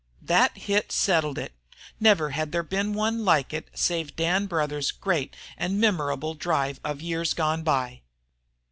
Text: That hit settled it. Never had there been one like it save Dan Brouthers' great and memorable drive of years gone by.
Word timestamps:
That 0.23 0.57
hit 0.57 0.91
settled 0.91 1.37
it. 1.37 1.53
Never 1.99 2.31
had 2.31 2.51
there 2.51 2.63
been 2.63 2.93
one 2.95 3.23
like 3.23 3.53
it 3.53 3.69
save 3.75 4.15
Dan 4.15 4.47
Brouthers' 4.47 4.89
great 4.89 5.35
and 5.59 5.79
memorable 5.79 6.33
drive 6.33 6.79
of 6.83 7.03
years 7.03 7.35
gone 7.35 7.61
by. 7.61 8.01